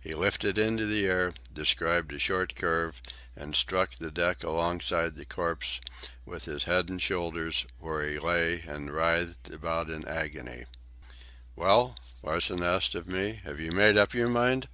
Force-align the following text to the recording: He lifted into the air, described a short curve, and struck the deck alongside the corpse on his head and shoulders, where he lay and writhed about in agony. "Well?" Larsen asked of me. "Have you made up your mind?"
He 0.00 0.14
lifted 0.14 0.58
into 0.58 0.86
the 0.86 1.06
air, 1.06 1.32
described 1.52 2.12
a 2.12 2.18
short 2.20 2.54
curve, 2.54 3.02
and 3.34 3.56
struck 3.56 3.96
the 3.96 4.12
deck 4.12 4.44
alongside 4.44 5.16
the 5.16 5.24
corpse 5.24 5.80
on 6.24 6.34
his 6.38 6.62
head 6.62 6.88
and 6.88 7.02
shoulders, 7.02 7.64
where 7.80 8.08
he 8.08 8.16
lay 8.16 8.60
and 8.60 8.92
writhed 8.92 9.50
about 9.50 9.90
in 9.90 10.06
agony. 10.06 10.66
"Well?" 11.56 11.98
Larsen 12.22 12.62
asked 12.62 12.94
of 12.94 13.08
me. 13.08 13.40
"Have 13.42 13.58
you 13.58 13.72
made 13.72 13.96
up 13.96 14.14
your 14.14 14.28
mind?" 14.28 14.68